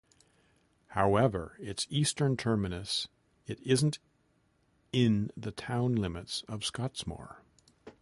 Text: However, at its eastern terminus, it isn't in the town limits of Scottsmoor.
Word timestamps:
However, 0.97 1.59
at 1.61 1.67
its 1.67 1.87
eastern 1.91 2.35
terminus, 2.35 3.07
it 3.45 3.59
isn't 3.61 3.99
in 4.91 5.29
the 5.37 5.51
town 5.51 5.93
limits 5.93 6.43
of 6.47 6.61
Scottsmoor. 6.65 7.35